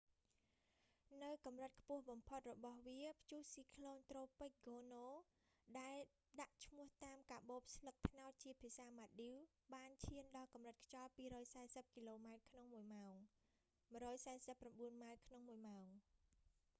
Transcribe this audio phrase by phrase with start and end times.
[1.23, 5.35] នៅកម្រិតខ្ពស់បំផុតរបស់វា ព្យុះស៊ីក្លូន​ត្រូពិក​ ហ្គោនូ tropical cyclone
[5.69, 11.09] gonuដែល​​​ដាក់ឈ្មោះតាម​កាបូបស្លឹកត្នោតជាភាសាម៉ាល់ឌីវ​ ​បានឈាន​ដល់កម្រិតខ្យល់
[11.51, 13.15] 240 គីឡូម៉ែត្រក្នុងមួយម៉ោង
[13.91, 15.85] 149 ម៉ាលយ៍​ ក្នុងមួយម៉ោង។